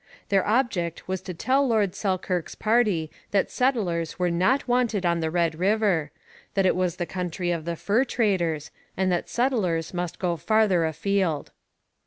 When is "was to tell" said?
1.07-1.67